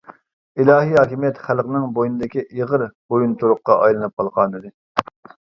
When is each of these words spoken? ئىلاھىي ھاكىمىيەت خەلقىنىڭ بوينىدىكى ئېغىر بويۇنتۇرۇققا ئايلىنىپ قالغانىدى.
ئىلاھىي 0.61 0.95
ھاكىمىيەت 0.99 1.41
خەلقىنىڭ 1.47 1.85
بوينىدىكى 1.97 2.43
ئېغىر 2.47 2.85
بويۇنتۇرۇققا 3.13 3.79
ئايلىنىپ 3.85 4.19
قالغانىدى. 4.19 4.75